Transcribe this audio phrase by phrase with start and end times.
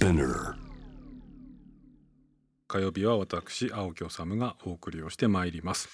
[0.00, 0.54] Spinner
[2.68, 5.90] 火曜日は私青木治がお送りをしてまいります、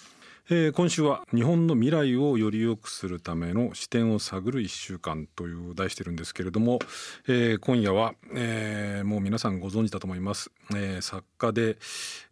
[0.48, 6.78] えー今週は日本の未来をより良くするための視点を探る一週間という題してるんですけれども、
[7.26, 11.76] えー今夜は、えーもう皆さんご存知だと思います、え作家で、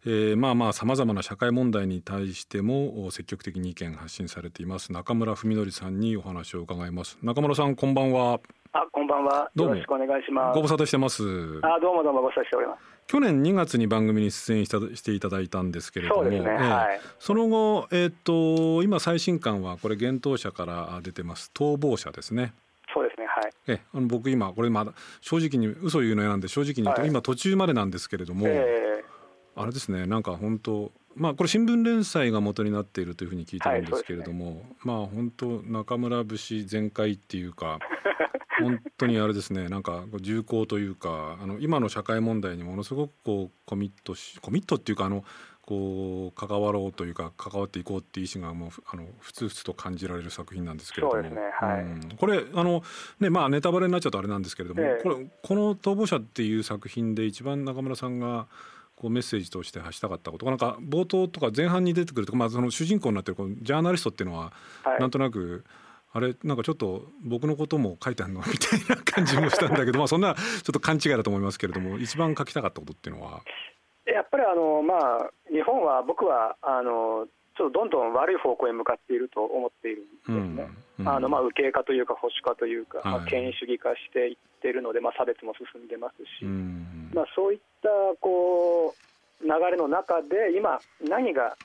[0.05, 7.17] えまあまあさまざまな社会問題に対しても積極的に意見発信されています中村文則さんにお話を伺います。
[7.21, 8.39] 中村さんこんばんは。
[8.77, 9.49] あ、こんばんは。
[9.55, 10.63] どうもよろしくお願いしますご。
[10.63, 11.23] 無沙汰してます
[11.63, 12.79] あ、どうもどうもご無沙汰しております。
[13.07, 22.53] 去年2月に番組に出演したしていただいたんですけれども、そうですねええはいその後、えっと今最新刊はこれ幻冬舎から出てます逃亡者ですね。
[22.93, 23.27] そうですね。
[23.27, 23.51] はい。
[23.67, 29.05] ええあの僕今これまだ正直に嘘言うの嫌なんで正直に言うと、はい今途中までなんですけれども、え
[29.55, 37.79] あれですねなんか本当まあこれ新聞連載が元になっているというふうに聞いてるんですけれども、まあ本当中村節全開っていうか
[38.61, 39.69] 本当にあれですね。
[39.69, 45.23] なんか重厚というかあの今の社会問題にものすごくこうコミットしコミットっていうかあの
[45.65, 51.13] こう関わろうというか関わっていこうっていう意思がもうふあのふつふつと感じられる作品なんですけれども。
[51.13, 51.41] そうですね。
[51.59, 51.81] はい。
[51.81, 52.09] うん。
[52.17, 52.83] これあの
[53.19, 55.03] ねまあネタバレになっちゃうとあれなんですけれども、ええ。
[55.03, 58.47] これこの「逃亡者」っていう作品で一番中村さんが
[58.95, 64.99] こうメッセージとして発したかったことなんか冒頭とか前半に出てくるとか、まあ、その主人公になってるこのジャーナリストっていうのはーはい。
[65.01, 65.65] なんとなく
[66.15, 68.39] あれなんかちょっと僕のことも書いてあるの？
[68.39, 70.41] みたいな感じもしたんだけど まあそんなちょ
[70.71, 73.41] っと勘違いだと思いますけれども一番書きたかったことっていうのは？
[74.05, 80.69] やっぱりあのまあ日本は僕はあのちょっとどんどん悪い方向へ向かっていると思っているんですね。
[80.99, 83.29] うんあのまあ右傾化というか保守化というか、まあはい。
[83.29, 87.11] 権威主義化していっているので、まあ差別も進んでますし、うん。
[87.13, 87.89] まあそういった
[88.21, 88.95] こ
[89.41, 91.57] う流れの中で今何が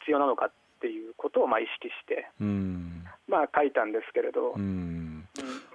[0.00, 2.26] 必要なのかっていうことをまあ意識して。
[2.40, 4.54] うんまあ書いたんですけれど。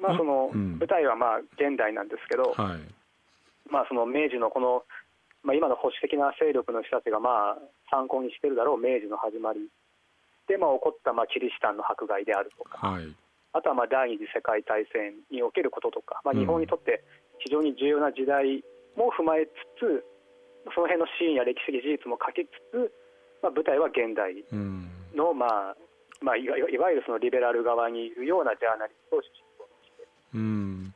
[0.01, 0.77] まあ、そのうん。
[0.77, 2.81] 舞台はまあ現代なんですけど、はい。
[3.69, 4.83] まあ、その明治のこの、
[5.43, 7.57] まあ、今の保守的な勢力の人たちがまあ
[7.89, 9.67] 参考にしてるだろう明治の始まり。
[10.47, 13.09] で、まあ、起こったまあキリシタンの迫害であるとか、はい。
[13.53, 16.39] あとはまあ第二次世界大戦におけることとか、まあ、うん。
[16.39, 17.03] 日本にとって
[17.39, 18.63] 非常に重要な時代
[18.95, 19.49] も踏まえつ
[19.81, 20.05] つ、
[20.75, 22.91] その辺のシーンや歴史的事実も書きつつ、
[23.41, 24.85] まあ、舞台は現代うん。
[25.15, 25.75] の、まあ
[26.21, 29.19] まあ、いわいわゆるそのリベラル側にいるようなジャーナリストを。
[30.33, 30.93] うんうん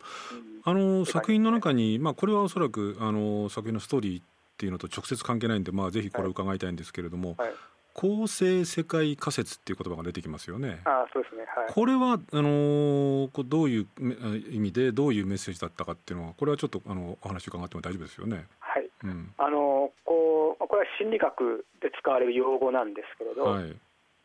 [0.63, 4.23] あの作品の中に、まあ、これはおそらくあの作品のストーリーっ
[4.57, 7.51] ていうのと直接関係ないんで、まあ、ぜひこれを伺いたいんですけれども、はい、
[7.93, 10.81] 構成世界仮説っていう言葉が出てきますよね。
[10.85, 14.15] あそうですね、はい、これはあのこうどういうめ
[14.51, 18.45] 意味でどういうメッセージだったかっていうのはこれはちょっとあのお話伺っても大丈夫ですよね。
[18.59, 23.75] はい、うん、あのこうこれは心理学で使われる用語なんですけれど、はい。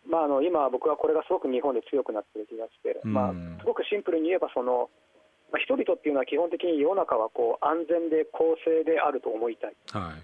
[0.08, 4.88] まあ、あの今、僕はこれがすごく日本で強くなってる気がして、うんまあ、すごくシンプルに言えばその、
[5.52, 10.22] まあ、人々っていうのは基本的に世の中はこう安全で公正であると思いたいはい。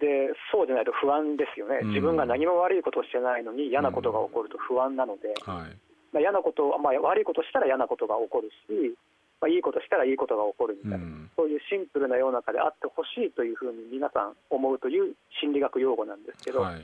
[0.00, 5.72] で、そうじゃないと不安ですよね、うん自分が何も悪いことをしてないのに嫌なことが起こると不安なので、はい。
[6.12, 8.96] まあ、嫌なこと、まあ、悪いことしたら嫌なことが起こるし、
[9.40, 11.04] まあ、いいことしたらいいことが起こるみたいな。
[11.04, 11.30] うん。
[11.36, 16.82] そういうシンプルな世の中であってほしいというふうに皆さん思うという心理学用語なんですけど、はい。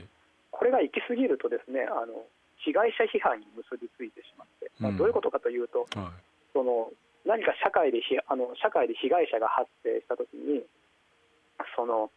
[0.51, 2.27] これが行き過ぎるとですねあの
[2.61, 6.11] 被害者批判に結びついてしまって、まあうんどういうことかというとは
[6.53, 6.91] その
[7.25, 10.61] 何か社会でひあの社会で被害者が発生したときに
[11.75, 12.11] その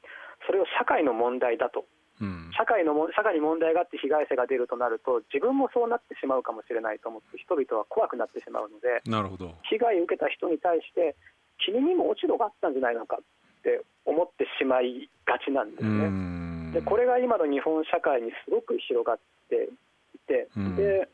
[0.47, 1.87] それを社会の問題だと
[2.21, 2.25] い。
[2.25, 2.51] うん。
[2.57, 9.55] 社会のも社会に問題があって被害者が出るとなると自分もそうなってしまうかもしれないと思って人々は怖くなってしまうのでなるほど。
[9.69, 11.17] 被害を受けた人に対して
[11.59, 16.54] 君にも落ち度があったんじゃないのかって思ってしまいがちなんですうね。
[16.81, 16.85] ん。
[16.85, 19.19] でこれが今の日本社会にすごく広がっ
[19.49, 19.71] て
[20.15, 21.09] いて、うんで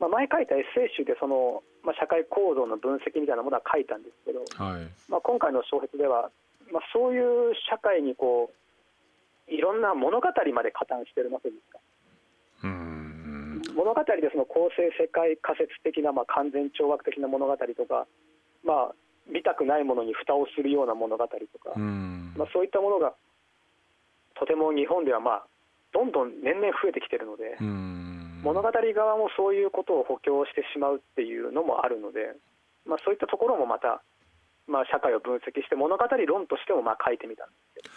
[0.00, 4.90] まあ、前書いたエッセイ集でその、まあ、社会構造の分析みたいなものは書いたんですけど、はい。
[5.08, 6.30] まあ、今回の小説では、
[6.72, 11.78] まあ、そういう社会にこういろんな物語まで加担してるわけですか
[12.64, 13.62] うん。
[13.76, 18.06] 物語でその構成世界仮説的な、まあ、完全懲悪的な物語とか、
[18.64, 18.94] まあ、
[19.30, 22.32] 見たくないものに蓋をするような物語とか、うん。
[22.36, 23.14] まあ、そういったものが
[24.34, 25.46] とても日本では、まあ、
[25.92, 28.40] どんどん年々増えてきてるので、うん。
[28.42, 32.36] 物語側もそういうことを補強してしまうっていうのもあるので、
[32.84, 34.02] まあ、そういったところもまた、
[34.68, 37.90] まあ、社会を分析して物語論としてもまあ書いてみたんですけど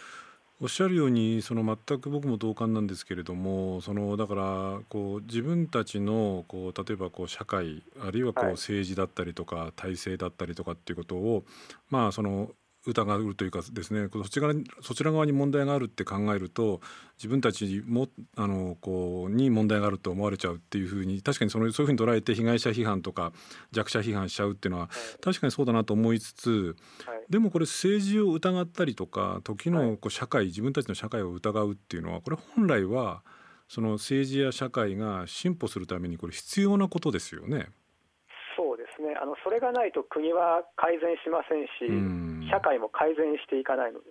[0.60, 11.44] おっしゃるようにその全く僕も同感なんですけれどもそのだからこう自分たちのこう例えばこう社会あるいはこうはい政治だったりとか体制だったりとかっていうことを
[11.90, 12.50] まあその
[12.88, 14.48] 疑うというかですねそちら
[14.80, 16.80] そちら側に問題があるって考えると
[17.16, 23.32] 自分たちもあのこうに問題があると思われちゃうっていうふうに確かにそのそういうふうに捉えて被害者批判とか
[23.72, 24.88] 弱者批判しちゃうっていうのは
[25.20, 33.22] 確かにそうだなと思いつつ、はい、でもこれ政治を疑ったりとか時のこう社会自分たちの社会を疑うっていうのはこれ本来は
[33.68, 37.68] その政治や社会が進歩するためにこれ必要なことですよね。
[38.98, 41.86] ね、あのそれがないと国は改善しませんし、
[42.50, 44.10] 社会も改善していかないので、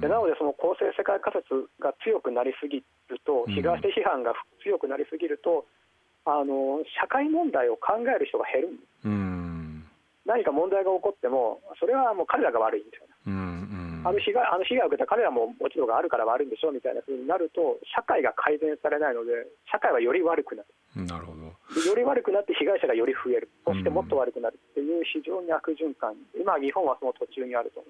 [0.00, 5.64] でなので、その公正世界仮説が強くなりすぎると、被害者批判が強くなりすぎると、
[6.24, 8.68] あの社会問題を考える人が減る。
[9.08, 9.84] ん。
[9.84, 10.28] です。
[10.28, 19.32] 何か問題が起こっても、それはもう彼らが悪いみたいな、あの被害あの被害を受けた彼らも落ち度があるから悪いんでしょうみたいなふうになると、社会が改善されないので、
[19.70, 20.68] 社会はより悪くなる。
[20.94, 21.42] なるほど。
[21.80, 27.88] より悪くなって被害者がより増える、そしてもっと悪くなるっていう非常に悪循環、今、日本はその途中にあると思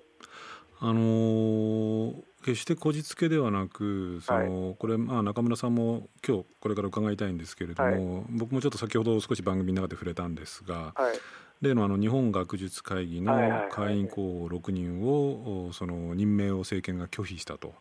[0.80, 11.18] あのー、決してこじつけではなくその、はい、これ、まあ、中村さんも今日これから伺いたいんですけれども、はい、僕もちょっと先ほど少し番組の中で触れたんですが、はい、
[11.64, 13.34] 例のあの日本学術会議の
[13.70, 17.74] 会員候補6人をその任命を政権が拒否したと。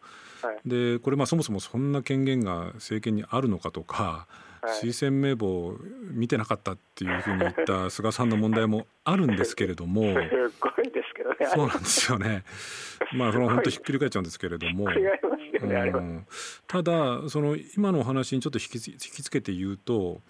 [0.65, 4.27] でこれまあそもそもそんな権限が政権にあるのかとか
[4.81, 5.77] 推薦名簿を
[6.11, 10.09] 見てなかったっていうふうに言った菅さんの問題もあるんですけれども す
[10.59, 11.35] ごいですけどね。
[11.53, 12.43] そうなんですよね。
[13.13, 16.25] まあその本当ひっくり返っちゃうんですけれども、うん、
[16.67, 20.21] ただその今のお話にちょっと引き引きつけて言うと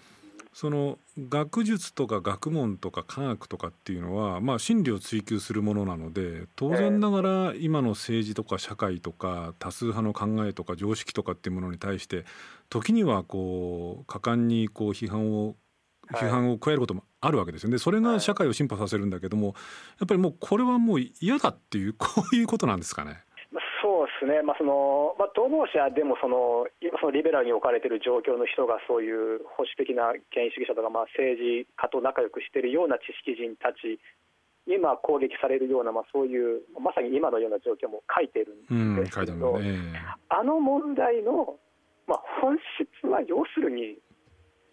[0.53, 12.25] その学術とか学問とか科学とかっていうのは、まあ、真理を追求するものなので当然ながら今の政治とか社会とか多数派の考えとか常識とかっていうものに対して
[12.69, 15.55] 時にはこう果敢にこう批判を
[16.11, 17.77] 批判を加えることもあるわけですよね。
[17.77, 19.55] それが社会を進歩させるんだけども
[19.99, 23.23] やっぱりもうこれはもう嫌だっていうこういうことなんですかね。
[23.83, 33.99] そうですね、まあそのまあ、同盟者でもその今、そのリベラルに置かれている状況の人がそういう保守的な権威主義者とか、まあ、政治家と仲良くしているような知識人たち
[34.63, 39.99] にまあ攻撃されるような、まあ、そういうまさに今のような状況も書いてるんですけど、うんね、
[40.31, 41.59] あの問題の、
[42.07, 43.99] まあ、本質は要するに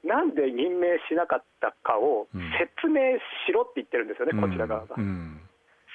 [0.07, 2.31] なんで任命しなかったかを
[2.63, 5.43] 説明しろって言ってるんですよね、うん、こちら側が、うん、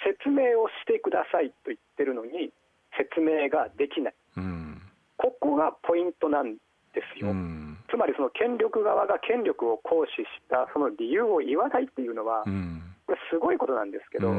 [0.03, 2.51] 説明をしてくださいと言ってるのに
[2.97, 4.81] 説明ができない、うん、
[5.17, 6.55] ここがポイントなん
[6.93, 14.31] ですよ、うん、つまりその権力側が権力を行使したその理由を言わないっていうのは、うん、これすごいことなんですけど、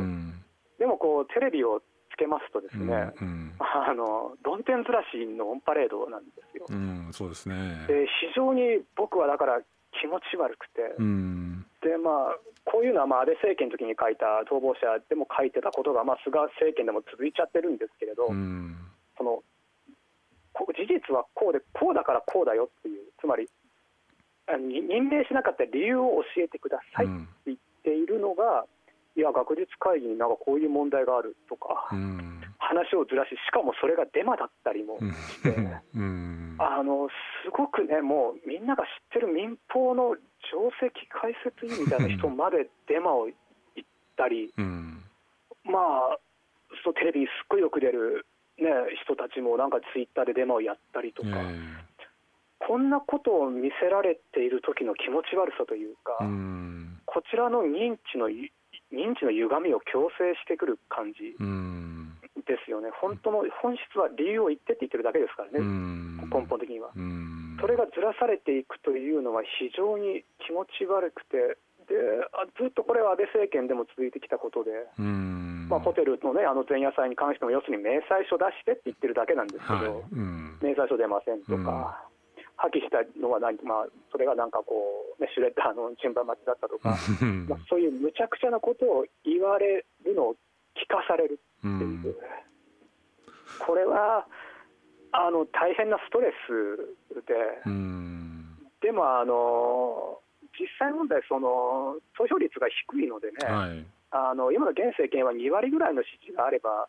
[0.78, 1.82] でもこうテレビを
[2.12, 3.12] つけますとですね、
[3.60, 6.66] あの論点ずらしのオンパレードなんですよ。
[7.12, 7.84] そうですね。
[7.86, 9.60] で非常に僕はだから
[10.00, 10.96] 気持ち悪くて、
[11.86, 12.36] でまあ
[12.66, 18.74] こういうのはまあ安倍政権の時に書いた逃亡者でも書いてたことが、まあ、菅政権でも続いちゃってるんですけれど、うん、
[19.16, 19.38] その
[20.74, 23.46] 事実はこうでこうだからこうだよっていうつまり
[24.50, 27.08] 任命しなかった理由を教えてくださいっ
[27.46, 35.54] て言っているのが、うん、いや学術会議になんかこういう問題があるとか、うん、話をずらししかもそれがデマだったりもして、
[36.58, 37.08] あの
[37.44, 40.16] すごくねもうみんなが知ってる民放の
[40.50, 45.02] 定石解説員みたいな人までデマを言ったり、うん、
[45.64, 45.78] ま
[46.14, 46.18] あ
[46.84, 48.26] そうテレビにすっごいよく出る、
[48.58, 48.70] ね、
[49.02, 51.28] 人たちもなんかツイッターでデマをやったりとか、
[52.58, 61.36] こんなことを見せられている時の気持ち悪さというか、うん、こちらの認知の認知の歪みを強制してくる感じ。
[62.46, 65.66] ですよね、本当の本質は理由を言ってって言ってるだけですからね、
[66.30, 66.92] 根本的には。
[67.60, 71.94] それがずらされていくというのは非常に気持ち悪くて、で
[72.58, 82.06] ずっとこれは安倍政権でも続いてきたことで、まあ、ホテルの,、ね、あの前夜祭に関しても、要するに明細書出してって言ってるだけなんですけど、はい、明細書出ませんとか、
[82.56, 84.74] 破棄したのは何、まあ、それがなんかこ
[85.18, 86.98] う、ね、シュレッダーの順番待ちだったとか、
[87.46, 90.34] まあ、そういうむちゃくちゃなことを言われるのを
[90.74, 92.16] 聞かされるっていう、
[93.60, 94.26] これは
[95.12, 97.34] あの大変なストレスで、
[98.82, 100.20] でもあの
[100.58, 106.88] 実際問題その、投票率が低いのでね、はい、あの今の現政権は2割ぐらいの支持があれば、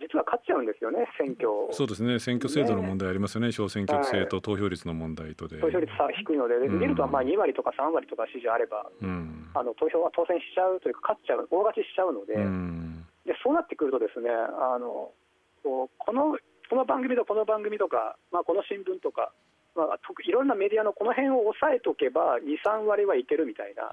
[0.00, 1.48] 実は勝っちゃうんですよね、選挙。
[1.72, 5.60] そうですね、選挙制度の問題ありますよね、ね小選挙区制と投票率の問題とで。
[5.60, 15.12] 投票率差低いので、見るとまあ2割とか3割とか支持あれば、うん、あの投票は当選しちゃうというか、勝っちゃう、大勝ちしちゃうので、うん、でそうなってくると、ですねあの
[15.62, 16.38] この
[16.68, 19.32] この番組とこの番組とか、まあ、この新聞とか、
[19.74, 23.88] まあ、いろんなメディアのこの辺を押さえとけば、2、3割はいけるみたいな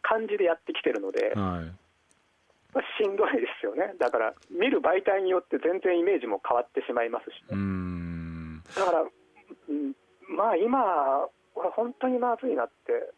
[0.00, 9.92] 感じでやってきてるので、はい、しんどいですよね、だから見る媒体によって全然イメージも変わってしまいますし、ね、だから、うん、
[10.34, 13.12] まあ今、これ、本当にまずいなって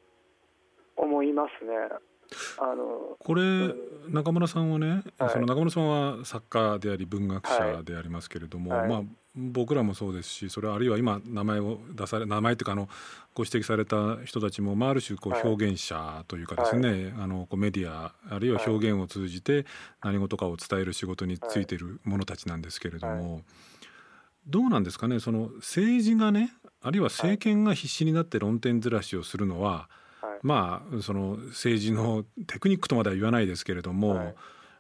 [0.97, 1.75] 思いますね。
[2.59, 3.75] あのこれ、
[4.09, 9.03] 中村さんはね、はい、その中村さんは作家であり文学者でありますけれども、はい、まあ、
[9.35, 12.89] 僕らもそうですしそれはあるいは今名前を出され名前というかあの
[13.35, 19.67] ご指摘された人たちも、まあ、ある種こう表現者というかですね、はい、あのこうメディアあるいは表現を通じて
[20.03, 23.43] 何事かを伝える仕事についている者たちなんですけれども、
[24.47, 29.89] どうなんですかねその政治がねあるいは政権が必死になって論点ずらしをするのは、
[30.45, 34.35] まあその政治のテクニックとまでは言わないですけれども、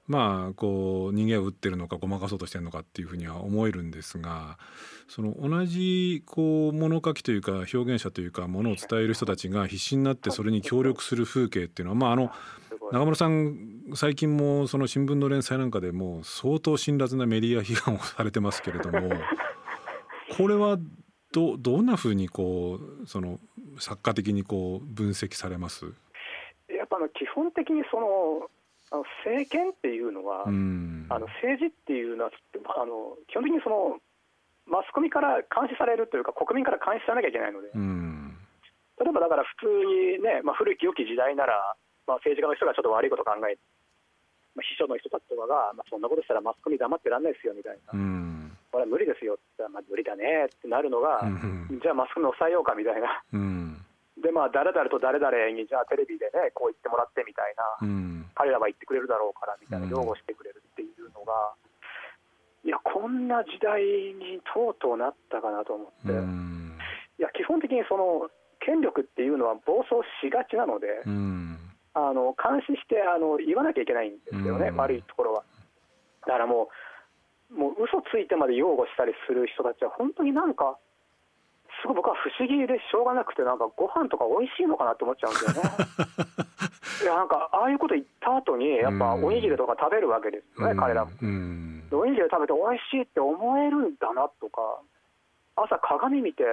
[0.06, 4.59] まあこう人間を打ってるのかごまかそうとしてるのかっていうふうには思えるんですが
[5.09, 12.30] その同じこう物書きというか表現者というかものを伝える人たちが必死になってそれに協力する風景っていうのはまああの
[12.92, 13.56] 中村さん
[13.94, 19.09] 最近もその新聞の連載なんかでも相当辛辣なメディア批判をされてますけれども
[20.37, 20.78] これは
[21.35, 23.41] どどんなふうにこうその
[23.81, 25.85] 作家的にこう分析されます？
[26.71, 28.47] やっぱあの基本的にその
[28.95, 32.31] あの政権っていうのは、うん、あの政治っていうのは
[32.79, 33.99] あの基本的にその
[34.71, 38.38] マスコミから監視されるというか国民から監視さなきゃいけないので、うん、
[39.03, 41.75] 例えばだから普通にね、まあ、古き良き時代なら、
[42.07, 43.59] まあ、政治家の人がちょっと悪いこと考え
[44.54, 53.78] まあ、秘書の人たちとかが、まあ、そんなことしたらマスコミ黙ってらんないですよみたいな、うん、これは無理ですよって言ったら、まあ、無理だねってなるのが、うん、じゃあマスコミ抑えようかみたいな、うん、
[54.23, 61.54] でまあ誰々と誰々にじゃあテレビでねこう言ってもらってみたいな、うん、彼らは言ってくれるだろうからみたいな擁護してくれるっていうのが、
[62.64, 66.73] いやこんな時代にとうとうなったかなと思って、うん、
[67.18, 68.30] いや基本的にその
[68.64, 71.58] 権力っていうのは暴走しがちなので、うん、
[71.95, 75.45] あの監視してあの言わなきゃいけないんですよね、悪いところは。
[76.27, 76.69] だからも
[77.51, 80.77] うもう嘘ついてまで擁護したりする人たちは本当になんか
[81.83, 87.05] すごい僕は不思議でしょうがなくて、なんかご飯とか美味しいのかなって思っちゃうんですよね。
[87.05, 91.11] いやなんかああいうこと言った後に、やっぱおにぎりとか食べるわけですよね、彼らも。
[91.93, 94.81] おにぎり食べて美味しいって思えるんだなとか、
[95.57, 96.45] 朝鏡見て、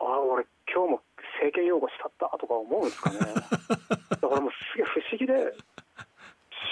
[0.00, 1.00] ああ、俺、今日も
[1.38, 3.18] 政権擁護しちゃったとか思うんですかね。
[4.20, 4.33] だからもう
[4.72, 5.54] すげえ不思議で、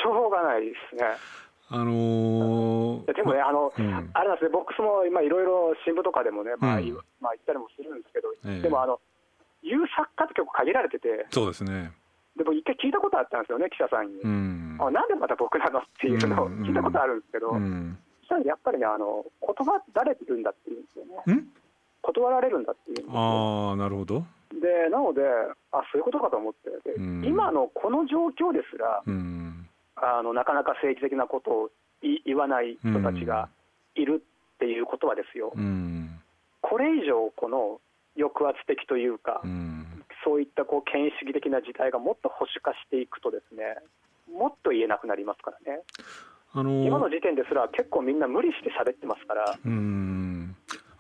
[0.03, 1.03] しょうがないですね。
[1.73, 9.01] あのー、でもね、あの、うん、あれなんですね、ボックスも今、いろいろ新聞とかでもね、まあ、うん、まあ、言ったりもするんですけど、ええ、でもあの、
[9.65, 11.93] 言う作家って結構限られてて、そうですね。
[12.37, 14.21] でも一回聞いたことあったんですよね、記者さんに。
[14.21, 21.45] うん、あなんでまた僕なのっていうのを聞いたことあるんですけど、うん、そしたらやっぱりね、あの断られるんだっていうんですよね。
[22.03, 24.25] 断られるんだっていうああ、なるほど。
[24.61, 25.23] で、なので、
[25.73, 29.43] あそういうことかと思って、で今のこの状況ですら、うん。
[30.03, 31.71] あのなかなか政治的なことを
[32.27, 33.49] 言わない人たちが
[33.95, 34.23] いる
[34.55, 36.19] っていうことはですよ、うん、
[36.61, 37.81] これ以上、この
[38.19, 39.87] 抑圧的というか、うん、
[40.25, 43.79] そういったこう権威主義的な事態がもっと保守化していくと、ですね
[44.33, 45.81] もっと言えなくなりますからね。
[46.55, 49.57] あのー、今の時点ですら結構みんな無理して喋ってますから。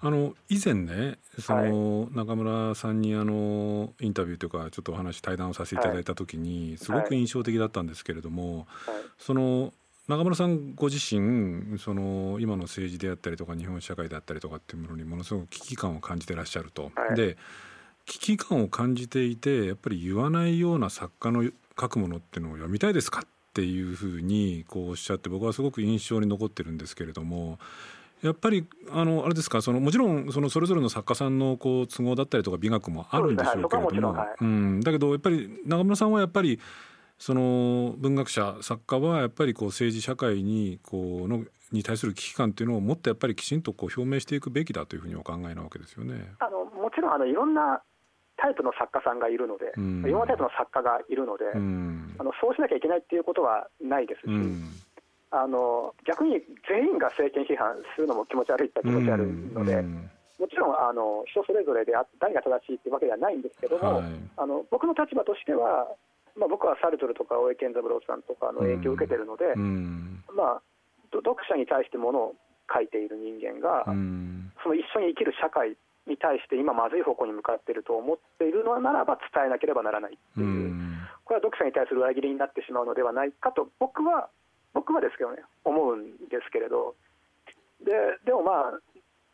[0.02, 8.66] うんあの以前ねその、中村さんにあのインタビューというかちょっとお話対談をさせていただいた時に、すごく印象的だったんですけれども、
[9.18, 9.72] その
[10.08, 16.90] 中村さんご自身その今の政治であったりとか日本社会であったりとかっていうものにものすごく危機感を感じてらっしゃると。
[17.14, 17.36] で
[18.04, 21.44] 危機感を感じていてやっぱり言わないような作家の
[21.80, 27.60] 書くものっていうのを読みたいですかっていうふうにこうおっしゃって僕はすごく印象に残ってるんですけれども
[28.22, 36.60] やっぱりあのあれですかそのもちろんそのそれぞれの作家さんのこう都合だったりとか美学もあるんでしょうけれども、うん、だけどやっぱり中村さんはやっぱり
[37.18, 46.34] その文学者作家はやっぱりこう政治社会にこうのに対する危機感っていうのをもっとやっぱりきちんとこう表明していくべきだというふうにお考えなわけですよね。
[46.38, 47.82] あのもちろんあのいろんな
[48.36, 54.91] タイプの作家さんがいるので、うん、いろんなタイプの作家がいるので、うん、あのそうしなきゃいけないっていうことはないですし。
[55.32, 59.80] うんあの逆に全員が政権批判するのも気持ち悪いっ気持ち悪いので、
[60.42, 65.88] もちろんあの人それぞれで誰が正しいっていうわけではないんですけども、はい、あの僕の立場としては、
[66.36, 69.56] まあ、僕はサルトルとか大江健三郎さんとかの影響を受けてるので、
[70.36, 70.62] まあ、
[71.14, 72.34] 読者に対してものを
[72.68, 73.84] 書いている人間が、
[74.62, 80.74] その一緒に生きる社会に対して今まずい方向に向かっていると思っているのならば伝えなければならないっていう、
[81.24, 84.28] これは読者に対する裏切りになってしまうのではないかと僕は
[84.82, 86.94] 僕はですけどね思うんですけれど。
[87.86, 87.94] で
[88.26, 88.74] でもま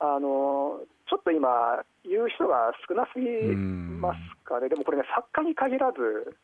[0.01, 3.27] ああのちょっと今言う人が少なすぎ
[3.57, 4.69] ますかね。
[4.69, 6.37] でもこれね作家に限らず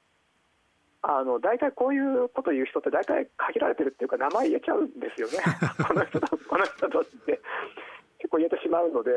[1.03, 5.39] あの大体こういうこと言う人って大体限られてるっていうか名前言えちゃうんですよね。
[5.87, 7.41] この人とこの人とって。
[8.25, 9.11] 結構言えてしまうので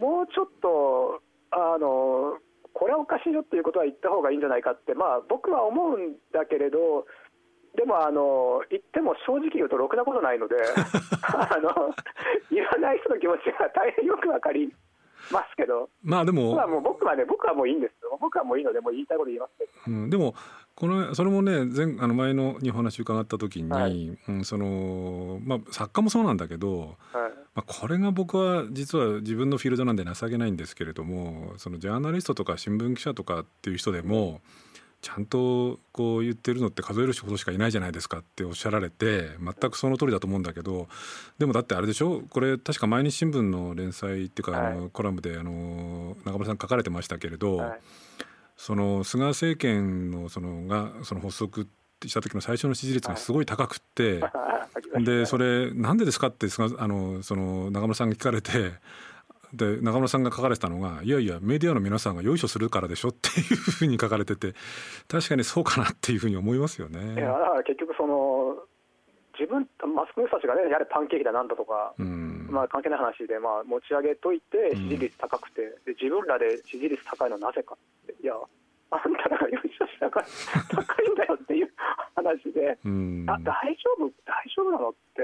[0.00, 2.40] もうちょっとあの
[2.72, 7.04] これはおかしいよっていうことは言った方がいいんじゃないかって、まあ、僕は思うんだけれど
[7.76, 10.56] でもあの言っても正直言うとろくなことないので
[11.22, 11.94] あの
[12.50, 14.74] 言わない人の気持ちが大変よくわかり
[15.30, 20.34] ますけど、まあでも、僕はもう僕はね、僕はもういいんですよ、僕はもういいので、もう言いたいこと言いますけど、うん、でも、
[20.78, 26.90] このそれもね前あの前のにお話伺った時に、はい、うん、そのまあ、作家もそうなんだけど、はい、
[27.56, 34.40] まあ、これが僕は実は自分のフィールドなんで情けないんですけれどもそのジャーナリストとか新聞記者とかっていう人でも
[35.00, 40.88] ちゃんとこう言ってるのって数えるほどしかいないじゃないですかっておっしゃられて全くその通りだと思うんだけど
[41.38, 42.22] でもだってあれでしょ？
[42.28, 47.74] これ確か毎日新聞の連載っていうか、あのコラムであの中村さん書かれてましたけれど、
[48.56, 51.68] その菅政権のそのがその発足
[52.04, 54.20] した時の最初の支持率がすごい高くって、
[54.98, 58.72] でそれなんでですかって菅あのその中村さんが聞かれて
[59.52, 64.54] で中村さんが書かれてたのがいやいやメディアの皆さんがよいしょするからでしょっていうふうに書かれてて
[65.08, 67.14] 確かにそうかなっていうふうに思いますよね。
[67.14, 68.56] いやだから結局その
[69.38, 77.78] 自分マスコミの人たちがねやはりパンケーキだなんだとか、うん、まあ、関係ない話で、まあ、持ち上げといて支持率高くて、うん、で自分らで支持率高いのはなぜか。
[77.78, 78.34] っていや
[78.90, 80.26] あんたらがよいしょしたから
[80.70, 81.70] 高いんだよっていう
[82.16, 85.22] 話で、うん、あ大丈夫大丈夫なのって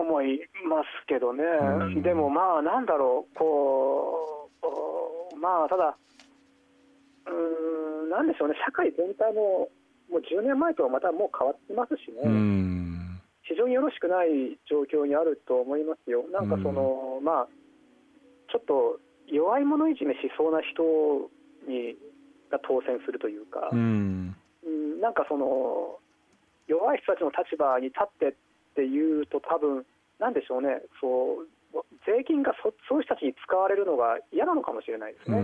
[0.00, 4.50] 思いますけどね、うん、でもまあなんだろうこ
[5.32, 5.96] うまあただ
[7.26, 8.54] うんなんでしょうね。
[8.64, 9.68] 社会全体も
[10.10, 16.24] もう10年前とはまたもう変わってますしね、うん、非常によろしくない状況にあると思いますよ。
[16.32, 17.48] なんかその、うん、まあ
[18.50, 20.82] ちょっと弱い者いじめしそうな人
[21.70, 21.94] に
[22.50, 24.34] が当選するというか、うん、
[25.00, 25.98] なんかその
[26.66, 28.36] 弱い人たちの立場に立って
[28.80, 29.84] っていうと多分
[30.18, 35.36] なんでしょうねそう税金がそそういう人たちに使われるのが嫌なのかもしれないですね。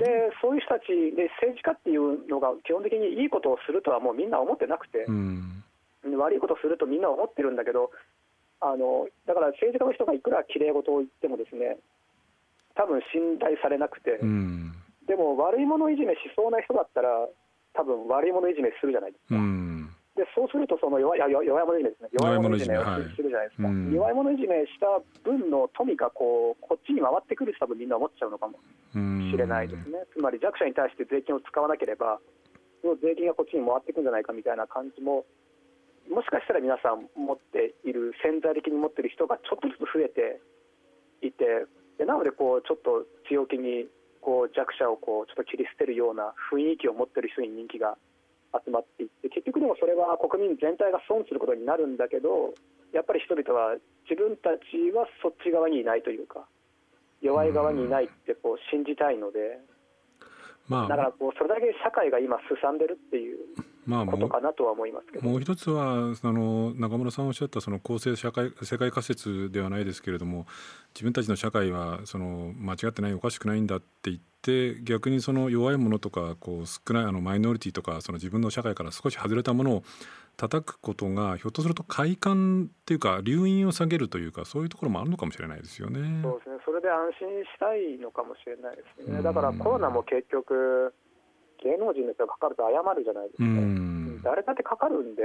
[0.00, 5.04] でそういう人たちで政治家っていうのが基本的にいいことをするとはもうみんな思ってなくて、
[6.16, 7.92] 悪いことをするとみんな思ってるんだけど
[8.64, 11.76] あのだから政治家の人がいくらきれい事を言ってもですね
[12.74, 14.16] 多分信頼されなくて、
[15.06, 17.28] でも悪いものいじめしそうな人だったら
[17.74, 19.36] 多分悪いものいじめするじゃないですか。
[20.20, 22.08] でそうするとその弱い弱い者いじめですね。
[22.12, 22.84] 弱い者いじめを
[23.16, 28.60] するじゃないですか、はい、弱い者いじめした分の富がこうこっちに回ってくると多分みんな思っちゃうのかも
[28.92, 30.04] しれないですね。
[30.12, 32.20] つまり弱者に対して税金を使わなければ
[32.84, 35.24] その税金がこっちに回ってくるんじゃないかみたいな感じも
[36.12, 40.40] もしかしたら皆さん持っている潜在的に持っている人がちょっとずつ増えて
[41.24, 41.64] いて
[41.96, 43.88] でなのでこうちょっと強気に
[44.20, 47.96] こう弱者をこうちょっと切り捨てるような雰囲気を持っている人に人気が
[48.52, 52.54] 集まっていって結局でもそれは国民全体が損することになるんだけど
[52.92, 53.76] やっぱり人々は
[54.10, 56.46] 自分たちはそっち側にいないというか
[57.22, 59.60] 弱い側にいないってこう信じたいので、
[60.68, 63.38] まあ、だからこうそれだけ社会が今すさんでるっていう
[63.86, 70.46] ことかなとは思いますけど、もう一つはその中村さんおっしゃったその公正社会世界仮説ではないですけれども
[70.94, 79.82] 自分たちの社会はその間違ってないおかしくないんだって言ってで逆にその弱いものとかこう少ないあのマイノリティとかその自分の社会から少し外れたものを
[80.36, 86.22] 叩くことがひょっとすると快感っていうか留飲を下げるというかそういうところもあるのかもしれないですよね。
[86.22, 89.22] そうですねそれで安心したいのかもしれないですね。
[89.22, 90.94] だからコロナも結局
[91.62, 94.30] 芸能人の人がかかると謝るじゃないですか。
[94.30, 95.22] 誰だってかかるんで、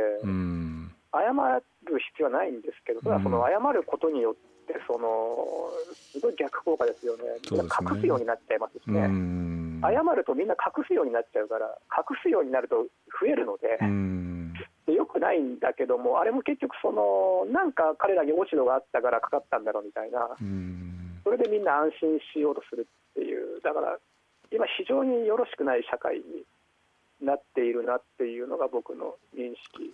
[1.11, 4.35] 謝る必要はないんですけど、ただその謝ることによっ
[4.67, 5.69] てその
[6.11, 12.87] すごい逆効果ですよね、みんな隠すようになっちゃいますしね、ね謝るとみんな隠すようになっちゃうから、隠すようになると
[13.19, 13.79] 増えるので、
[14.87, 20.35] でよくないんだけども、あれも結局その、なんか彼らに落ち度があったからかかったんだろうみたいな、
[21.23, 23.97] それでみんな安心しようとするっていう、だから
[24.51, 26.23] 今、非常によろしくない社会に
[27.21, 29.93] なっているなっていうのが僕の認識。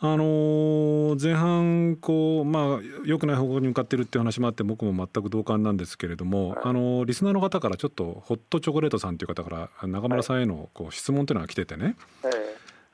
[0.00, 9.50] あの前半こうまあ良くない方向に向かってるっていう話もあって僕も全く同感なんですけれども、はい、あのリスナーの方からちょっとホットチョコレートさんという方か
[9.82, 12.32] ら中村さんへのこう質問というのが来ててね、はい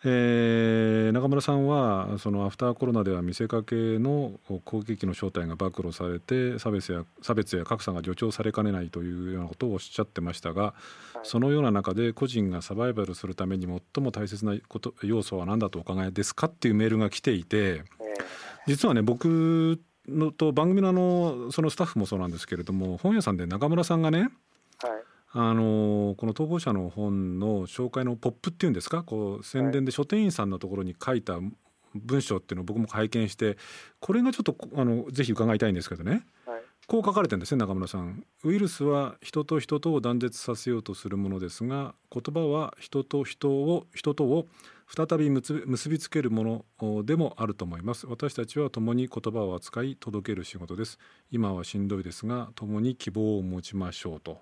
[0.07, 4.33] えー、中村さんはそのアフターコロナでは見せかけの
[4.65, 10.75] 攻撃の正体が暴露されて差別や差別や格差が助長されかねないというようなことをおっしゃってましたが、は
[11.17, 17.83] い、そのような中で個人がサバイバルするために最も大切なこと要素は何だとお考えですかっていうメールが来ていて
[18.67, 24.31] 実はね僕のと番組のあのそのスタッフもそうなんですけれども本屋さんで中村さんがね、はい
[25.37, 29.03] あのこの逃亡者の本の紹介のポップっていうんですか？
[29.03, 31.41] こう宣伝で書店員さんのところに書いた
[31.97, 33.59] 文章っていうのを僕も拝見して
[33.99, 38.25] これがちょっとあのぜひ伺いたいんですけどね、はい、こう書かれてるんですね中村さん。
[38.45, 44.47] ウイルスは人と人とを断絶させようとするものですが言葉は人と人を人とを
[44.87, 48.07] 再び結びつけるものでもあると思います。
[48.07, 51.01] 私たちは共に言葉を扱い届ける仕事です。
[51.33, 54.39] 今はしんどいですが共に希望を持ちましょうと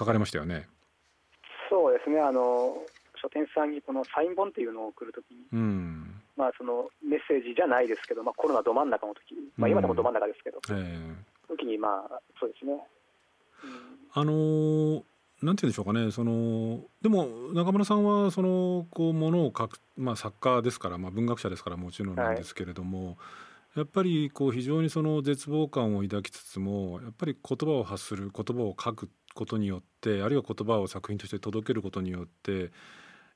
[0.00, 0.66] 書かれましたよね。
[1.68, 2.18] そうですね。
[2.20, 2.74] あの
[3.20, 10.82] 書店さんにこのサイン本っていうのを送るときに、うん、まあ、そのメッセージじゃないですけど、まあ、コロナど真ん中の時、まあ、今でもど真ん中ですけど、うん、え。
[10.82, 12.72] ー、時にまあそうですね。
[12.72, 15.02] うん、あのー
[15.42, 16.10] なんて言うんでしょうかね。
[16.10, 23.16] そのでも中村さんはそのこうものを書く、まあ、作家ですから、まあ、文学者ですからもちろんなんですけれども、はい。
[23.76, 32.70] やっぱりこう非常にその絶望感を抱きつつもやっぱり言葉を発する言葉を書くことによってあるいは言葉を作品として届けることによって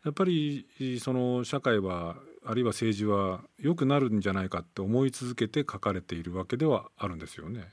[0.04, 0.66] やっぱり
[1.00, 7.72] その社会はあるいは政治は良くなるんじゃないかって思い続けて書かれているわけではあるんですよね。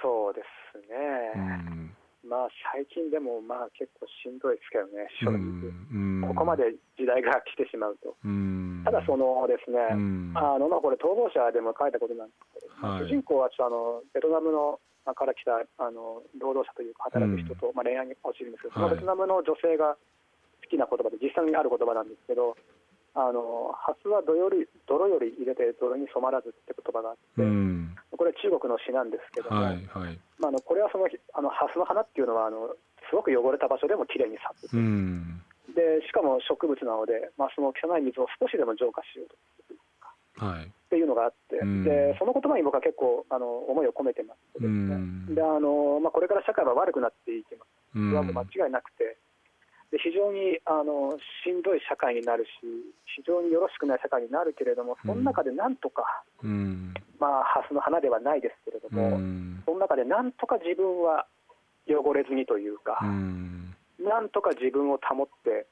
[0.00, 0.94] そうですね、
[1.34, 1.96] うん。
[2.22, 8.14] まあ最近でもまあ結構しんどいですけどね、正直、ここまで時代が来てしまうと、
[8.84, 9.80] ただそのですね、
[10.38, 18.62] あのまあこれ、逃亡者でも書いたことなんですけど、はい、主人公はちょっとあのベトナムのから来たあの労働者というか、働く人と、まあ、恋愛に落ちるんです。
[18.62, 22.56] けど、そのベトナムの女性が好きな言葉で、実際にある言葉なんですけど、
[23.14, 32.70] あのハスは泥より泥より入れて泥に染まらずって言葉があって、うん、これ中国の詩なんですけども、はいはい、まあ、あのこれはそのあのハスの花っていうのはあの
[33.10, 35.42] すごく汚れた場所でもきれいに咲く、うん、
[35.74, 39.59] でしかも植物なので、まあ、その汚い水を少しでも浄化しようと、はい、
[40.40, 44.60] っていうのがあって、うん、でその言葉に僕は結構あの思いを込めてます。
[44.60, 49.16] ですね、であのまあ、これから社会は悪くなっていきます、それはもう間違いなくて。
[49.90, 52.50] で非常にあのしんどい社会になるし
[53.16, 61.26] 非常によろしくない社会になるけれどもその中でなんとか、うん、まあハスの花ではないですけれども、うん、その中でなんとか自分は
[61.88, 65.66] 汚れずにというか、うん、なんとか自分を保って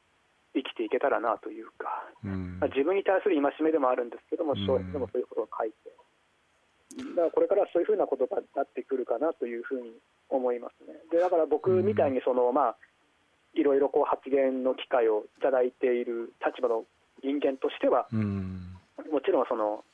[0.54, 5.92] 生きていけたらなというか、まあ、自分に対する戒めでもあるんですけども小説でもそういうことを書いて。
[6.98, 9.92] だからこれからそういうふうな言葉になってくるかなというふうに
[10.30, 10.98] 思いますね。
[11.12, 12.76] でだから僕みたいにその、まあ
[13.54, 16.84] いろいろこう発言の機会をいただいている立場の
[17.22, 18.76] 人間としては、うん、
[19.11, 19.84] もちろんその、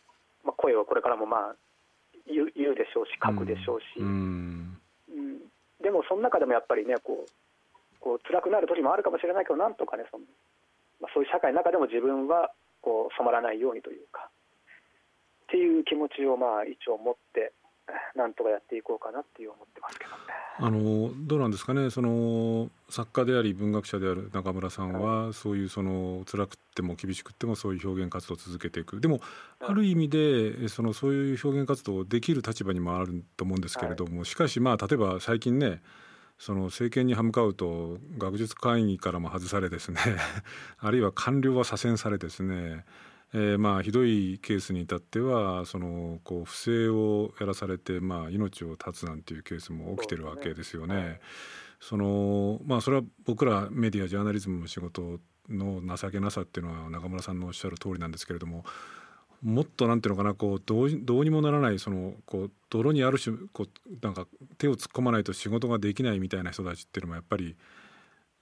[0.45, 1.57] まあ、声をこれからもまあ
[2.27, 4.77] 言うでしょうし書くでしょうし、うん、
[5.09, 5.39] うん、
[5.83, 7.31] でもその中でもやっぱりねこう
[8.05, 10.25] こう辛くなる時もあるかもしれないけどなんとかねその、
[11.01, 12.53] まあ、そういう社会の中でも自分は
[12.85, 17.57] こう染まらないようにというかっていう気持ちをまあ一応持って
[18.15, 20.17] なんとかやっていこうかなっていう思ってますけどね。
[20.57, 29.01] あのどうなんですかねその作家であり文学者である中村さんは、はい、そういうその辛くても厳しくてもそういう表現活動を続けていく。
[29.01, 29.21] でも、
[29.61, 35.81] ある意味でそのそういう表現活動をできる立場にもあると思うんですけれども、はい、しかしまあ例えば最近ね
[36.45, 39.99] その政権に歯向かうと学術会議からも外されですね
[40.79, 42.85] あるいは官僚は左遷されですね
[43.33, 51.19] え、まあひどいケースに至ってはそのこう不正をやらされてまあ命を絶つなんていうケースも起きてるわけですよね。
[51.81, 58.67] そのまあそれは僕らメディアジャーナリズムの仕事の情けなさっていうのは中村さんのおっしゃる通りなんですけれども
[59.45, 64.27] もっとなんていうのかなこうどうどうにもならないそのこう泥にある種こうなんか
[64.57, 67.55] 手を突っ込まないと仕事ができないみたいな人たちっていうのもやっぱり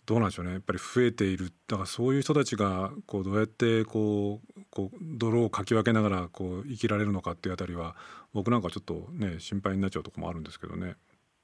[0.07, 7.97] どうなんでしょうねやっぱり増えているだからそういう人たちがこうどうやってこうこう泥をかき分けながらこう生きられるのかっていうあたりは
[8.33, 10.95] 僕なんかちょっとね心配になっちゃうところもあるんですけどね。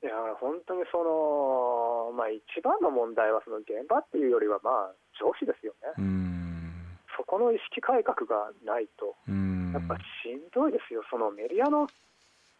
[0.02, 6.47] いや本当にそのまあ一番の問題はその現場っていうよりはまあ上司ですよね。
[7.18, 9.18] そこの意識改革がないと
[9.74, 11.02] やっぱしんどいですよ。
[11.10, 11.88] そのメディアの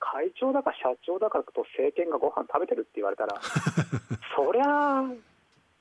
[0.00, 3.40] 会長だか社長だかと政権がご飯食べてるって言われたら
[4.36, 5.02] そりゃ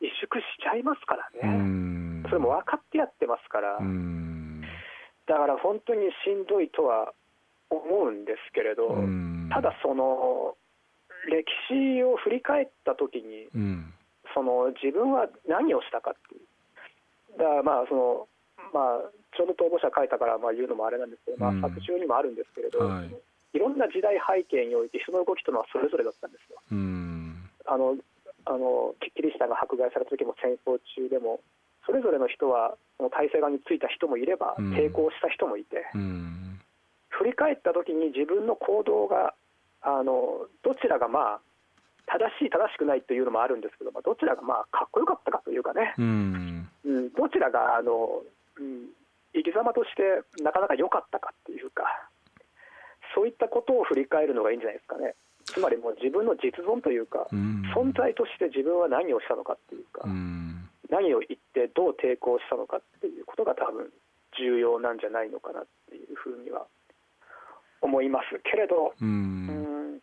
[0.01, 3.79] 萎縮しちゃいますからね、それも分かってやってますから、
[5.25, 7.13] だから本当にしんどいとは
[7.69, 8.95] 思うんですけれど、
[9.49, 10.55] ただ、その
[11.29, 13.47] 歴史を振り返ったときに、
[14.33, 18.27] その自分は何をしたかっていう、だからまあその、
[18.73, 23.12] まあ、ちょうど逃亡者書いたからまあ言うのもあれなんですけど、まあ、作中にもあるんですけれど、はい、
[23.53, 26.60] いろんな時代背景において人の動きというのはそれぞれだったんですよ。
[27.67, 27.97] あの
[28.47, 31.41] あのキリシタンが迫害された時も戦争中でも
[31.86, 32.77] それぞれの人は
[33.12, 36.60] 体制側についた人もいれば抵抗した人もいて、うん、
[37.10, 39.34] 振り返った時に自分の行動が
[39.82, 41.39] あのどちらがまあ
[42.08, 48.23] 正しい、正しくないというのもあるんですけど、まあ、どちらがまあかっこよかったかというかね、うん、うん、どちらがあの、
[48.59, 48.89] うん、
[49.33, 51.83] 生き様としてなかなか良かったかっていうか、
[53.15, 55.15] そういったことを振り返るのがいいんじゃないですかね。
[55.45, 63.89] つまりもう自分の実存というか、うん、存在として自分は何をしたのかっていうか、うん、何を言ってどう抵抗したのかっていうことが多分
[64.37, 66.67] 重要なんじゃないのかなっていうふうには
[67.81, 69.99] 思いますけれど、うん、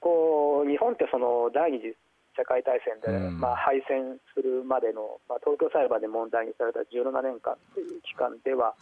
[0.00, 1.94] こう日本ってその第二次
[2.36, 8.74] 世界大戦で、まあ、敗戦するまでの、まあ、東京裁判で問題にされた17年間という期間では、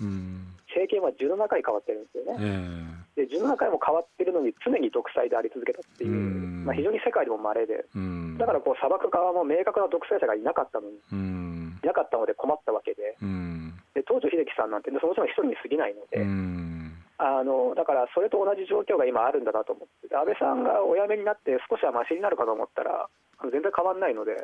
[0.69, 2.99] 政権は17回変わってるんですよね。
[3.17, 6.13] で17回も変わってるのに常に独裁であり続けたっていう、
[6.63, 7.85] まあ、非常に世界でも稀で、
[8.39, 10.97] だからこう裁く側も明確な独裁者がいなかったのに、
[11.83, 13.19] いなかったので困ったわけで、
[13.95, 16.23] で東条英機さんなんて、そのうちの一人に過ぎないので。
[17.19, 23.11] あのだからそれと同じ状況が今あるんだなと思って、安倍さんがお辞めになって少しはましになるかと思ったら、
[23.51, 24.39] 全然変わらないので、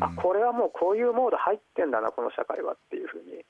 [0.00, 3.46] あこれはもうこういうモード入ってんだな、この社会はっていうふうに、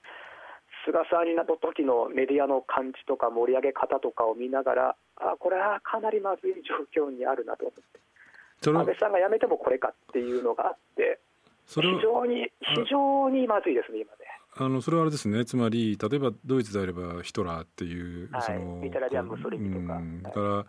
[0.85, 6.55] 菅さんになった時のメディアの感じとか盛り上げ方とかを見ながら、あこれはかなりまずい
[6.93, 8.01] 状況にあるなと思って、
[8.69, 11.21] 安倍さんが辞めてもこれかっていうのがあって、
[11.69, 14.13] 非常に、非常にまずいですね、今。
[14.17, 14.18] ね。
[14.57, 15.45] あのそれはあれですね。
[15.45, 20.67] つまり例えばドイツであればヒトラーっていう、はい、そのイタリアムソリニとか、うん、だから、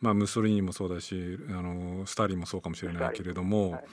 [0.00, 3.84] まあ、ムッソリーニもそうだしあのスターリンもそうかもしれないけれども、はい、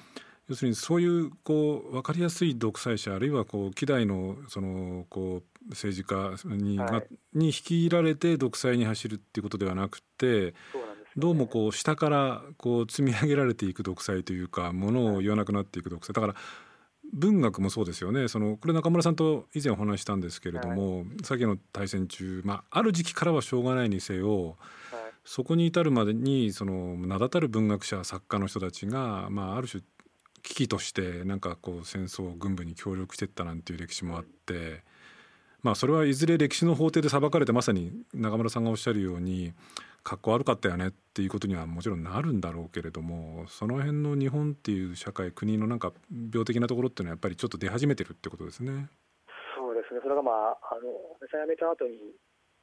[0.49, 10.53] 要するにそういうこう分かりやすい独裁者あるいはこう希代のそのこう政治家に,、はい、に率いられて独裁に走るっていうことではなくて。
[11.17, 16.13] どうもこう下からこう積み上げられていく独裁というかものを言わなくなっていく独裁。
[16.13, 16.35] だから
[17.13, 24.55] 文学もそうですよねそのこれ中村さんと以前お話したんですけれども、はい、先の大戦中、まあ、ある時期からはしょうがないにせよ、はい、
[25.23, 29.81] そこに至るまでにその名だたる文学者作家の人たちが、まあ、ある種
[30.43, 34.83] 危機としてなんかこう戦争軍部に協力していったなんていう歴史もあって。
[35.63, 39.53] まあ、それはいずれ歴史の法廷で裁かれてまさに中村さんがおっしゃるように
[40.07, 45.91] 格好悪かったよねっていうことにはもちろんなるんだろうけれどもその辺の日本っていう社会国のなんか
[46.31, 48.87] 病的なところっていうのはやっぱりちょっと出始めてるってことですね。
[49.59, 49.99] そうですね。
[50.01, 50.87] それがまああの
[51.19, 51.99] 安倍さん辞めた後に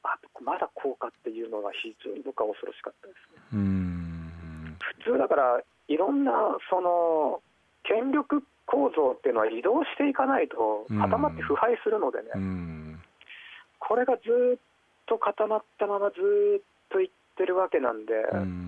[0.01, 3.41] あまだこうかっていうのが非常に僕は恐ろしかったですね。
[3.53, 4.77] うん。
[5.05, 6.33] 普通だからいろんな
[6.71, 7.41] その
[7.85, 12.97] 権力構造っていうのは移動していかないと固まって腐敗するのでね、
[13.77, 14.59] これがずっ
[15.05, 16.74] と固まったままずっ
[17.65, 18.13] わけなんで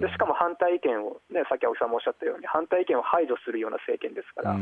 [0.01, 4.57] で、しかも反対意見を、ね、さっき青木さんもおっしゃったように、反対意見を排除するような政権ですから、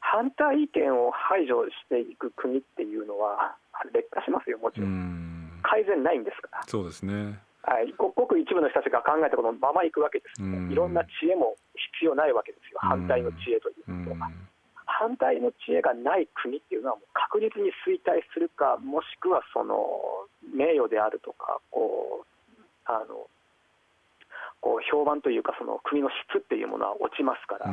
[0.00, 3.56] 反対意見を排除していく国っていうのは、
[3.92, 5.50] 劣化しますよ、もちろん。
[5.62, 6.62] 改善ないんですから。
[6.64, 7.40] そうですね。
[7.66, 11.56] はい、ごく一部の人たちが考えたことのままいくわけです、ね、いろんな知恵も
[11.98, 14.30] 必要ないわけですよ、反対の知恵ということは。
[14.86, 19.74] 反対の知恵がない国っていうのはもう確実に衰退するか、もしくはその
[20.54, 22.26] 名誉であるとか、こう
[22.86, 23.26] あの
[24.66, 27.70] こう評判というか、その国の質っていうものは落ちますから、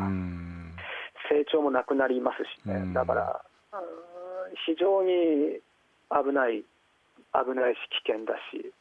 [1.27, 3.41] 成長もなくなりますしね、だから、
[4.67, 5.57] 非常に
[6.13, 6.61] 危ない、
[7.33, 8.71] 危ないし、危険だし。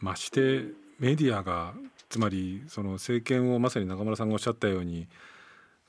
[0.00, 0.64] まして
[0.98, 1.74] メディアが
[2.08, 5.08] つまりその政権をまさに中村さんがおっしゃったように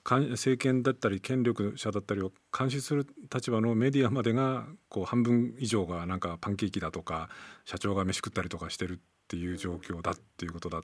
[0.04, 7.30] 政権だったり権力者だったりを監視する立場のメディアまでがこう半分以上がなんかパンケーキだとか
[7.66, 10.82] 社長が飯食ったりとかしてるっていう状況だっていうことだ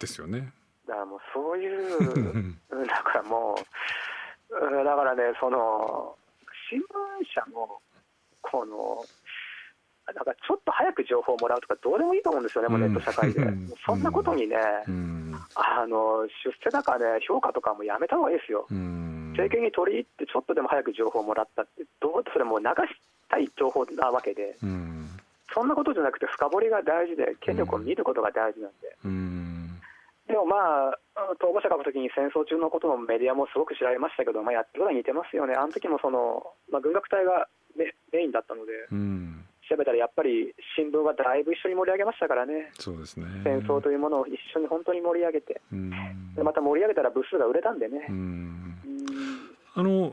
[0.00, 0.52] ですよね。
[0.88, 2.56] だからもうそういう
[2.88, 3.54] だからも
[4.50, 6.16] うだからねその
[6.68, 6.84] 新聞
[7.32, 7.80] 社も
[8.42, 9.04] この
[10.12, 13.40] なんかちょっと早く情報をもらうとか、どうでもいいと思うんですよね、もうネット社会で。
[13.86, 14.56] そんなことにね、
[15.54, 18.66] あの出世だかね、評価とかもやめた方がいいですよ。
[19.30, 22.70] 政権に取り入って、ちょっとでも早く情報をもらったって、どうそれも流し
[23.30, 24.58] たい情報なわけで、
[25.52, 28.96] そんなことじゃなくて、深掘りが大事で、権力を見ることが大事なんで。
[30.26, 30.98] でもまあ、
[31.38, 38.72] 逃亡者が書くときに戦争中のことのメディアもすごく知られましたけど、まあ、やってることは似てますよね、あの時もその、まあ、軍楽隊がメメインだったので。
[39.66, 43.24] 調べたらやっぱり新聞はだいぶ一緒に盛り上げましたからね、そうですね。
[43.42, 45.62] 戦争というものを一緒に本当に盛り上げて、
[46.36, 48.06] でまた盛り上げたら部数が売れたんでね。
[49.74, 50.12] あの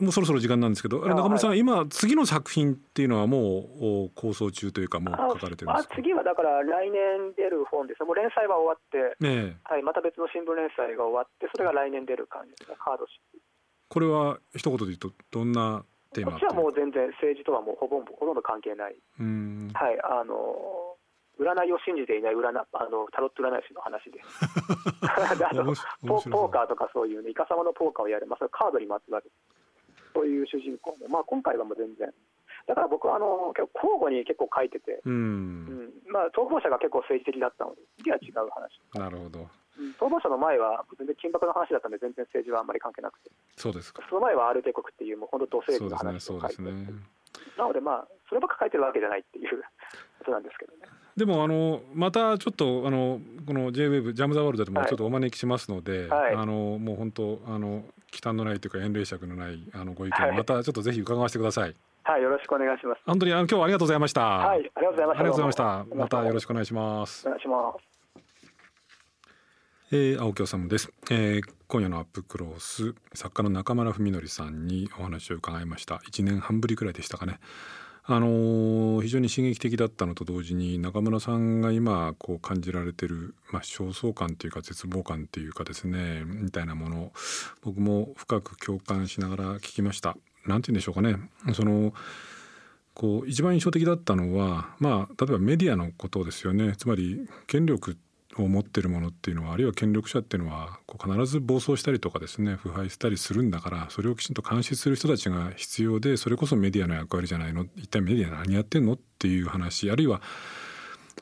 [0.00, 5.94] もうそろそろ時間なんですけど、あれ中村さん、はい、今、次の作品っていうのはもう構想中というか、もう書かれてるんですか？
[5.94, 13.06] 次はだから来年出る本です、もう連載は終わって、ねはい、また別の新聞連載が終わって、それが来年出る感じですね、カード
[13.88, 18.96] これは一言で言うと、どんなテーマこっちはもう全然政治とはもうほぼほとんど関係ない、
[19.72, 20.96] はい、あの
[21.40, 24.20] 占いを信じていない占あのタロット占い師の話で
[25.08, 25.64] あの
[26.04, 29.32] ポーカーとかそういう、ね、イカ様のポーカーをやる、まあ、それカードにまつわる
[30.14, 32.12] そういう主人公も、まあ、今回はもう全然。
[32.66, 38.78] だから僕はあの結構交互に結構書いてて、うん、うん、まあ、逃亡者が結構政治的だったので次は違う話。
[38.94, 39.50] なるほど。
[39.98, 43.30] 逃亡者の前は全然緊迫の話だったんで全然政治はあんまり関係なくて。
[43.56, 44.02] そうですか。
[44.08, 46.92] その前はアルテ国っていうもう本当土政治の話を書いて、ねね、
[47.58, 49.62] なのでまあそればっか書いてるわけじゃないっていう
[50.18, 50.86] ことなんですけどね。
[51.16, 61.74] でもあのまたちょっとあのこの JWEB ジャム・ザ・ワールドでもちょっとお招きしますので、はい、あのもう本当あの忌憚のないというか遠慮尺のないあのご意見、またちょっとぜひ伺わせてください。
[62.04, 63.00] はい、よろしくお願いします。
[63.06, 64.20] 本当にあの今日はありがとうございました。
[64.20, 65.20] はい、ありがとうございました。
[65.20, 65.96] ありがとうございました。
[65.96, 67.26] またよろしくお願いします。
[67.26, 67.92] お願いします。
[69.94, 77.40] えー、青木治です、えー、今夜のアップクロース作家の中村文則さんにお話を伺いました1年半ぶりくらいでしたかね
[78.04, 87.12] あのー、非常に刺激的だったのと同時に中村さんが今こう感じられてる、まあ、焦燥感というか絶望感というかですねみたいなもの
[87.62, 90.16] 僕も深く共感しながら聞きました。
[90.46, 91.16] なんて言うんでしょうかね
[91.54, 91.94] その
[92.94, 97.96] こう一番印象的だったのはまあ例えばメディアのことですよねつまり権力
[98.38, 107.66] を持ってるものっていうのはあるいは権力者っていうのはこう必ず暴走したりとかですね腐敗したりするんだからそれをきちんと監視する人たちが必要でそれこそメディアの役割じゃないの？
[107.76, 108.94] 一体メディア何やってんの？
[108.94, 109.90] っていう話。
[109.90, 110.22] あるいは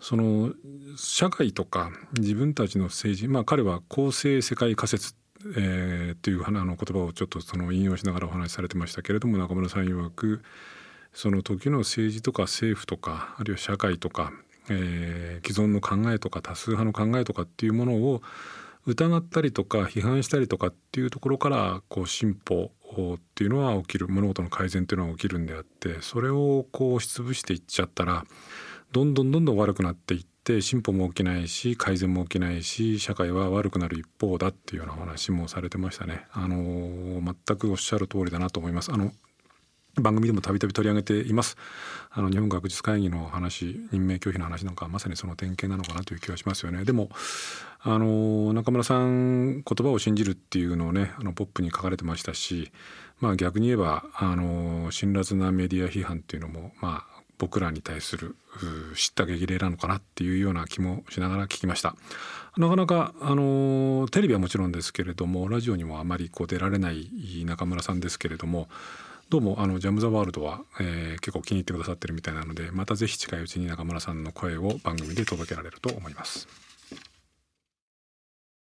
[0.00, 0.52] その
[0.96, 5.14] 社会とか自分たちの政治まあ彼は公正世界仮説
[5.56, 10.42] えー、というあの言葉をちょっとその引用しながらお話しされてましたけれども中村さん曰く
[11.14, 14.32] その時の政治とか政府とかあるいは社会とか
[14.68, 18.22] えー、既存の考えとか多数派の考えとかっていうものを
[18.86, 22.72] 疑ったりとか批判したりとかっていうところからこう進歩
[23.14, 28.24] っていうのは起きる物事の改善っていうのは起きるんであってそれをこう押しつぶしていっちゃったら
[28.92, 36.26] どんどんどんどん悪くなっていって進歩も起きないし改善も起きないし社会は悪くなる一方だっていうような話もされてましたね。
[36.32, 36.56] あの
[37.46, 38.90] 全くおっしゃる通りだなと思います。
[38.92, 39.12] あの
[39.96, 41.56] 番組でもたびたび取り上げています。
[42.10, 46.84] あの日本学術会議の話任命拒否の話なんかまさにその典型なのかなという気がしますよね。
[46.84, 47.10] でも
[47.80, 52.72] あの中村さん言葉を信じるっていうのをねあのポップに書かれてましたし
[53.20, 58.36] まあ逆に言えばあの辛辣なメディア批判っていうのもまあ僕らに対する
[58.94, 61.96] 知った激励なのかなっていうような気もしながら聞きました。
[62.58, 67.08] なかなかあのテレビはもちろんですけれどもラジオにもあまりこう出られない
[67.46, 68.68] 中村さんですけれども
[69.30, 76.48] どうもあのジャム・ザ・ワールドは、えー、結構気に入ってくださってるみたいなのでまた是非近いうちに中村さんの声を番組で届けられると思います。